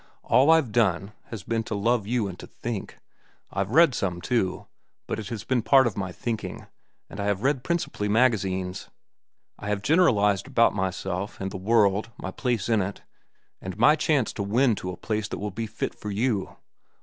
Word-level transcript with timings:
All 0.23 0.49
I've 0.49 0.71
done 0.71 1.11
has 1.25 1.43
been 1.43 1.61
to 1.65 1.75
love 1.75 2.07
you 2.07 2.27
and 2.27 2.39
to 2.39 2.47
think. 2.47 2.97
I've 3.51 3.69
read 3.69 3.93
some, 3.93 4.19
too, 4.19 4.65
but 5.05 5.19
it 5.19 5.27
has 5.29 5.43
been 5.43 5.61
part 5.61 5.85
of 5.85 5.95
my 5.95 6.11
thinking, 6.11 6.65
and 7.07 7.19
I 7.19 7.25
have 7.25 7.43
read 7.43 7.63
principally 7.63 8.07
magazines. 8.09 8.89
I 9.59 9.69
have 9.69 9.83
generalized 9.83 10.47
about 10.47 10.73
myself, 10.73 11.39
and 11.39 11.51
the 11.51 11.57
world, 11.57 12.09
my 12.17 12.31
place 12.31 12.67
in 12.67 12.81
it, 12.81 13.03
and 13.61 13.77
my 13.77 13.95
chance 13.95 14.33
to 14.33 14.41
win 14.41 14.73
to 14.77 14.89
a 14.89 14.97
place 14.97 15.27
that 15.27 15.37
will 15.37 15.51
be 15.51 15.67
fit 15.67 15.93
for 15.93 16.09
you. 16.09 16.55